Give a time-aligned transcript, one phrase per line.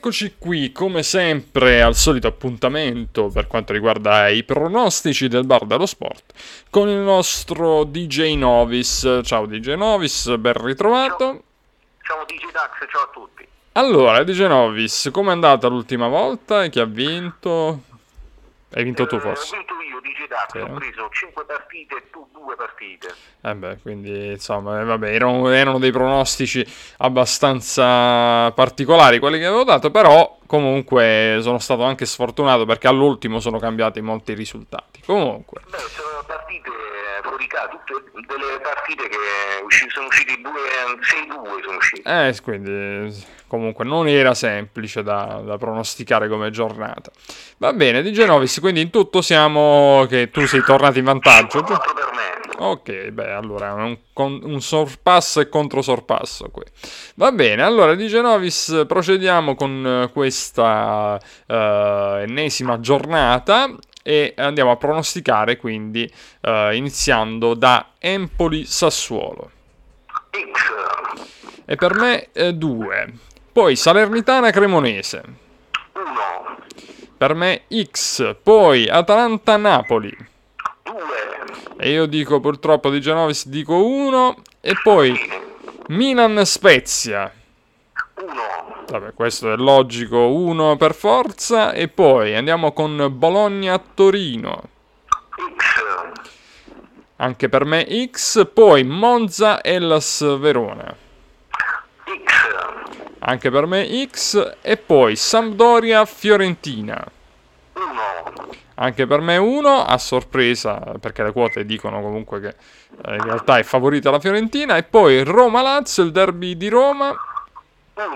[0.00, 5.84] eccoci qui, come sempre, al solito appuntamento per quanto riguarda i pronostici del bar dello
[5.84, 6.32] sport
[6.70, 9.20] con il nostro DJ Novis.
[9.22, 11.42] Ciao DJ Novis, ben ritrovato.
[12.00, 13.46] Ciao DJ Dax, ciao a tutti.
[13.72, 16.66] Allora, DJ Novis, com'è andata l'ultima volta?
[16.68, 17.82] Chi ha vinto?
[18.72, 19.54] Hai vinto tu Eh, forse?
[19.54, 20.58] Ho vinto io, DJ Dax, Sì.
[20.58, 23.14] ho preso 5 partite e tu 2 partite.
[23.42, 26.64] Eh beh, quindi insomma, eh, vabbè, erano, erano dei pronostici
[26.98, 33.60] abbastanza particolari quelli che avevo dato, però comunque sono stato anche sfortunato perché all'ultimo sono
[33.60, 35.00] cambiati molti risultati.
[35.06, 39.16] Comunque, Beh, sono partite eh, fuori casa, tutte delle partite che
[39.90, 42.02] sono usciti 2, 6-2 sono usciti.
[42.04, 47.12] eh, quindi comunque non era semplice da, da pronosticare come giornata.
[47.58, 51.60] Va bene, di Genovis, quindi in tutto siamo che tu sei tornato in vantaggio.
[51.60, 51.76] giusto?
[51.76, 52.29] 4 per me.
[52.62, 56.62] Ok, beh, allora un, con- un sorpasso e controsorpasso qui.
[57.14, 64.76] Va bene, allora di Genovis procediamo con eh, questa eh, ennesima giornata e andiamo a
[64.76, 66.10] pronosticare quindi
[66.42, 69.50] eh, iniziando da Empoli-Sassuolo.
[70.30, 73.12] X, E per me 2.
[73.52, 75.22] Poi Salernitana-Cremonese.
[75.94, 76.56] 1,
[77.16, 78.36] Per me X.
[78.42, 80.28] Poi Atalanta-Napoli.
[81.80, 84.36] 2, E io dico purtroppo di Genovis dico 1.
[84.60, 85.18] E poi
[85.88, 87.32] Milan-Spezia.
[88.14, 88.32] 1,
[88.86, 91.72] Vabbè, questo è logico, 1 per forza.
[91.72, 94.62] E poi andiamo con Bologna-Torino.
[95.56, 95.82] X,
[97.16, 98.46] Anche per me X.
[98.52, 100.94] Poi Monza-Hellas Verona.
[102.04, 102.32] X,
[103.20, 104.56] Anche per me X.
[104.60, 106.96] E poi Sampdoria-Fiorentina.
[106.96, 107.19] 1,
[108.82, 113.58] Anche per me 1, a sorpresa, perché le quote dicono comunque che eh, in realtà
[113.58, 114.76] è favorita la Fiorentina.
[114.76, 117.14] E poi Roma-Lazio, il derby di Roma.
[117.94, 118.06] 1,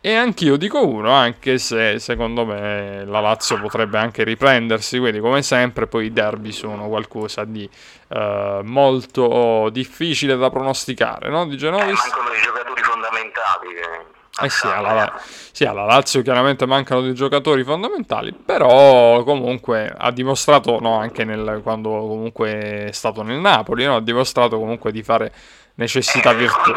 [0.00, 4.98] E anch'io dico 1, anche se secondo me la Lazio potrebbe anche riprendersi.
[4.98, 7.68] Quindi, come sempre, poi i derby sono qualcosa di
[8.08, 11.46] eh, molto difficile da pronosticare, no?
[11.46, 12.00] Di eh, Genovis?
[12.00, 13.74] mancano dei giocatori fondamentali.
[13.74, 14.11] Che...
[14.40, 15.20] Eh sì alla,
[15.52, 21.60] sì, alla Lazio chiaramente mancano dei giocatori fondamentali, però comunque ha dimostrato, no, anche nel-
[21.62, 25.32] quando comunque è stato nel Napoli, no, ha dimostrato comunque di fare
[25.74, 26.72] necessità Eh, virtù.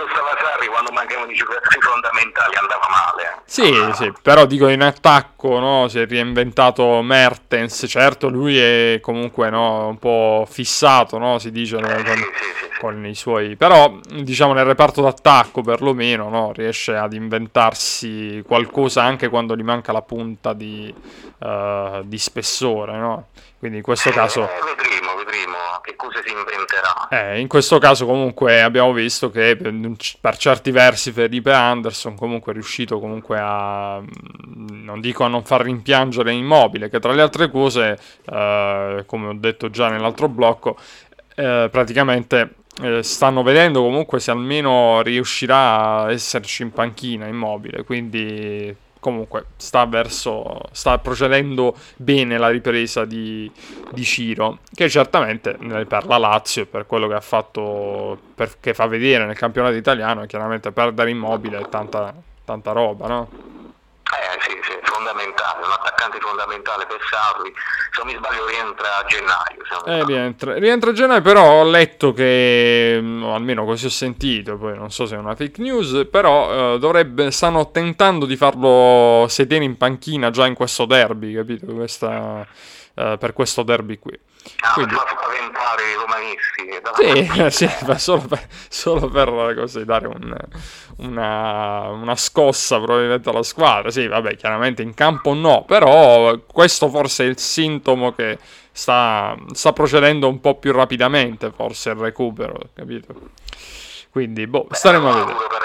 [1.05, 3.41] Quando stava Sarri, quando mancavano i giocatori fondamentali, andava male.
[3.45, 9.49] Sì, sì, però dico in attacco, no, si è reinventato Mertens, certo lui è comunque,
[9.49, 13.55] no, un po' fissato, no, si dice, Eh, con, sì, sì, con i suoi...
[13.55, 19.91] Però, diciamo, nel reparto d'attacco perlomeno, no, riesce ad inventarsi qualcosa anche quando gli manca
[19.91, 20.93] la punta di,
[21.39, 23.27] eh, di spessore, no?
[23.57, 24.43] Quindi in questo caso...
[24.43, 25.04] Eh, vedremo,
[25.81, 27.07] che cosa si inventerà.
[27.09, 29.73] Eh, in questo caso comunque abbiamo visto che per,
[30.19, 35.43] per certi versi Felipe Anderson comunque è riuscito comunque a, mm, non dico a non
[35.43, 40.77] far rimpiangere Immobile, che tra le altre cose, eh, come ho detto già nell'altro blocco,
[41.35, 48.75] eh, praticamente eh, stanno vedendo comunque se almeno riuscirà a esserci in panchina Immobile, quindi
[49.05, 53.51] comunque sta verso sta procedendo bene la ripresa di,
[53.91, 58.87] di Ciro che certamente per la Lazio per quello che ha fatto per- che fa
[58.87, 63.29] vedere nel campionato italiano chiaramente perdere immobile è tanta, tanta roba no?
[64.05, 67.53] Eh sì, sì, fondamentale, un attaccante fondamentale per Sarri.
[67.95, 69.63] Se non mi sbaglio rientra a gennaio.
[69.85, 74.77] Eh, rientra, rientra a gennaio, però ho letto che, mm, almeno così ho sentito, poi
[74.77, 79.63] non so se è una fake news, però eh, dovrebbe, stanno tentando di farlo sedere
[79.63, 81.67] in panchina già in questo derby, capito?
[81.67, 82.45] Questa,
[82.95, 84.17] eh, per questo derby qui.
[84.61, 87.29] Ah, quindi- fa spaventare i romanisti.
[87.29, 87.49] dai.
[87.51, 90.37] Sì, sì, ma solo per, solo per così, dare un-
[90.97, 93.89] una, una scossa probabilmente alla squadra.
[93.91, 98.37] Sì, vabbè, chiaramente in campo no, però questo forse è il sintomo che
[98.71, 103.13] sta, sta procedendo un po' più rapidamente, forse il recupero, capito?
[104.09, 105.33] Quindi, boh, staremo a vedere.
[105.33, 105.61] per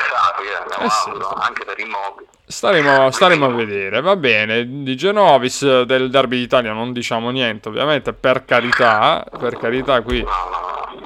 [0.80, 2.28] eh, sì, anche per Immobile.
[2.46, 4.82] Staremo, staremo a vedere, va bene.
[4.82, 10.24] Di Genovis del Derby d'Italia non diciamo niente, ovviamente, per carità, per carità qui.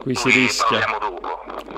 [0.01, 0.81] Qui si rischia.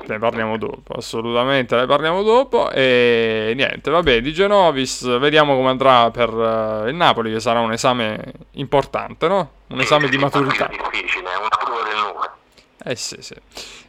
[0.07, 2.71] Ne parliamo dopo, assolutamente, ne parliamo dopo.
[2.71, 7.73] E niente, vabbè, di Genovis, vediamo come andrà per eh, il Napoli, che sarà un
[7.73, 9.51] esame importante, no?
[9.67, 10.69] Un esame di maturità.
[10.69, 12.29] È difficile, è una prova del nome.
[12.85, 13.35] Eh sì, sì.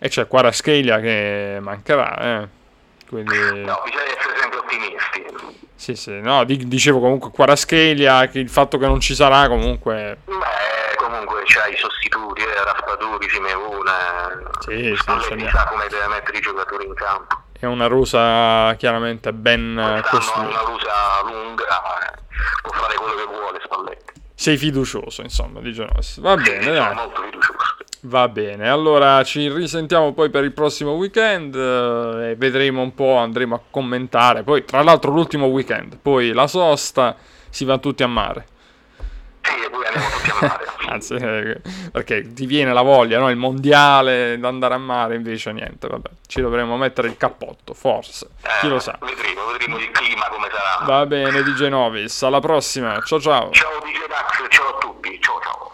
[0.01, 2.49] E c'è Quaraschelia che mancherà, eh.
[3.09, 5.25] Quindi, No, bisogna essere sempre ottimisti.
[5.75, 10.19] sì, sì, no, di- dicevo comunque Quaraschelia, che il fatto che non ci sarà comunque...
[10.27, 14.47] Beh, comunque c'hai i sostituti, eh, Raspadori, Simeone.
[14.61, 15.51] Sì, sì, Spalletti ce n'è.
[15.51, 17.43] sa come deve mettere i giocatori in campo.
[17.59, 20.61] è una rosa chiaramente ben costruita.
[20.61, 22.19] una rosa lunga, eh,
[22.63, 24.13] può fare quello che vuole Spalletti.
[24.35, 26.21] Sei fiducioso, insomma, di Genovese.
[26.21, 26.95] Va bene, sì, dai.
[26.95, 27.38] molto fiducioso.
[28.03, 33.17] Va bene, allora ci risentiamo poi per il prossimo weekend eh, e vedremo un po',
[33.17, 34.45] andremo a commentare.
[34.45, 37.17] Poi, tra l'altro, l'ultimo weekend, poi la sosta,
[37.51, 38.47] si va tutti a mare.
[39.43, 40.67] Sì, poi andiamo tutti a mare.
[40.89, 41.61] Anzi, eh,
[41.91, 43.31] perché ti viene la voglia, no?
[43.31, 46.09] Il mondiale, di andare a mare, invece niente, vabbè.
[46.25, 48.29] Ci dovremmo mettere il cappotto, forse.
[48.43, 48.97] Eh, Chi lo sa.
[49.01, 50.87] Vedremo, vedremo il clima come sarà.
[50.87, 53.01] Va bene, DJ Novis, alla prossima.
[53.03, 53.51] Ciao ciao.
[53.51, 55.19] Ciao DJ Dax, ciao a tutti.
[55.21, 55.68] Ciao ciao.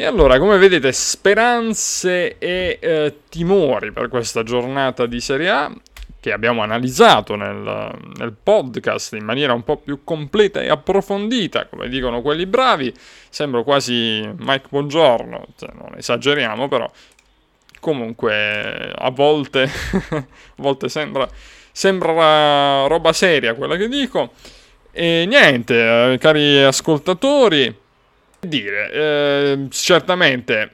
[0.00, 5.72] E allora, come vedete, speranze e eh, timori per questa giornata di Serie A
[6.20, 11.88] che abbiamo analizzato nel, nel, podcast in maniera un po' più completa e approfondita, come
[11.88, 12.94] dicono quelli bravi.
[13.28, 16.88] Sembro quasi Mike Buongiorno, cioè, non esageriamo, però
[17.80, 19.68] comunque a volte,
[20.14, 20.26] a
[20.58, 21.28] volte sembra,
[21.72, 24.30] sembra roba seria quella che dico.
[24.92, 27.86] E niente, eh, cari ascoltatori
[28.40, 30.72] dire, eh, certamente,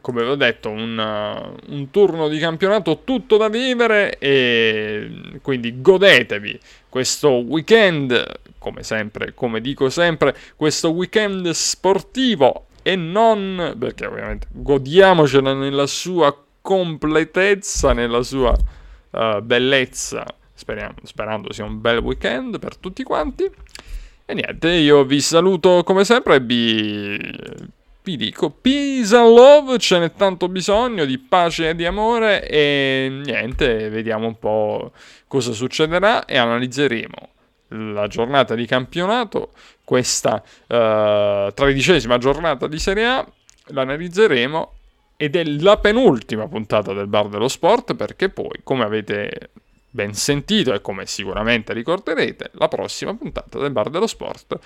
[0.00, 5.80] come vi ho detto, un, uh, un, turno di campionato tutto da vivere e quindi
[5.80, 6.58] godetevi
[6.88, 15.54] questo weekend, come sempre, come dico sempre, questo weekend sportivo e non, perché ovviamente godiamocela
[15.54, 18.54] nella sua completezza, nella sua
[19.10, 23.50] uh, bellezza, speriamo, sperando sia un bel weekend per tutti quanti.
[24.30, 27.18] E niente, io vi saluto come sempre e vi,
[28.02, 33.22] vi dico peace and love, ce n'è tanto bisogno di pace e di amore e
[33.24, 34.92] niente, vediamo un po'
[35.26, 37.28] cosa succederà e analizzeremo
[37.68, 39.52] la giornata di campionato,
[39.82, 43.26] questa uh, tredicesima giornata di Serie A,
[43.68, 44.72] l'analizzeremo
[45.16, 49.52] ed è la penultima puntata del Bar dello Sport perché poi, come avete
[49.90, 54.58] ben sentito e come sicuramente ricorderete, la prossima puntata del Bar dello Sport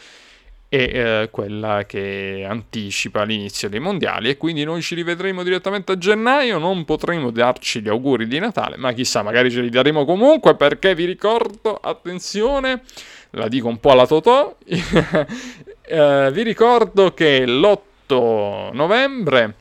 [0.73, 5.99] è eh, quella che anticipa l'inizio dei mondiali e quindi noi ci rivedremo direttamente a
[5.99, 10.57] gennaio, non potremo darci gli auguri di Natale, ma chissà, magari ce li daremo comunque
[10.57, 12.85] perché vi ricordo, attenzione,
[13.31, 19.55] la dico un po' alla Totò, eh, vi ricordo che l'8 novembre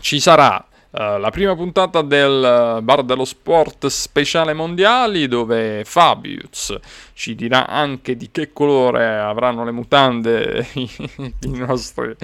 [0.00, 0.66] ci sarà
[0.98, 6.74] Uh, la prima puntata del Bar dello Sport speciale mondiali dove Fabius
[7.12, 10.88] ci dirà anche di che colore avranno le mutande i,
[11.40, 12.16] i, nostri,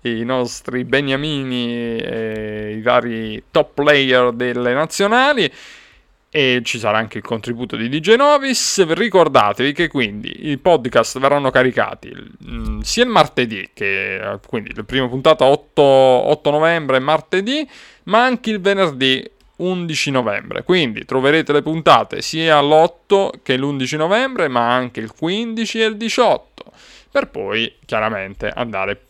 [0.00, 5.52] i nostri beniamini e i vari top player delle nazionali
[6.36, 8.84] e ci sarà anche il contributo di DJ Novis.
[8.84, 14.82] Ricordatevi che quindi i podcast verranno caricati mh, mm, sia il martedì, che quindi la
[14.82, 17.64] prima puntata 8, 8 novembre martedì,
[18.04, 20.64] ma anche il venerdì 11 novembre.
[20.64, 25.96] Quindi troverete le puntate sia l'8 che l'11 novembre, ma anche il 15 e il
[25.96, 26.64] 18,
[27.12, 29.03] per poi chiaramente andare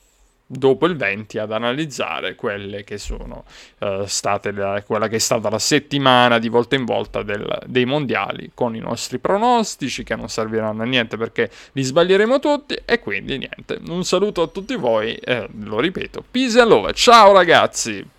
[0.54, 3.44] dopo il 20 ad analizzare quelle che sono
[3.80, 7.84] uh, state la, quella che è stata la settimana di volta in volta del, dei
[7.84, 12.98] mondiali con i nostri pronostici che non serviranno a niente perché li sbaglieremo tutti e
[12.98, 13.80] quindi niente.
[13.88, 16.92] Un saluto a tutti voi e lo ripeto peace and love.
[16.92, 18.12] Ciao ragazzi